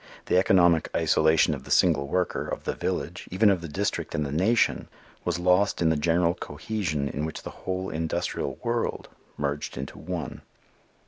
The 0.25 0.39
economic 0.39 0.89
isolation 0.97 1.53
of 1.53 1.63
the 1.63 1.69
single 1.69 2.07
worker, 2.07 2.47
of 2.47 2.63
the 2.63 2.73
village, 2.73 3.27
even 3.29 3.51
of 3.51 3.61
the 3.61 3.67
district 3.67 4.15
and 4.15 4.25
the 4.25 4.31
nation, 4.31 4.87
was 5.23 5.37
lost 5.37 5.79
in 5.79 5.89
the 5.91 5.95
general 5.95 6.33
cohesion 6.33 7.07
in 7.07 7.23
which 7.23 7.43
the 7.43 7.51
whole 7.51 7.91
industrial 7.91 8.55
world 8.63 9.09
merged 9.37 9.77
into 9.77 9.99
one. 9.99 10.41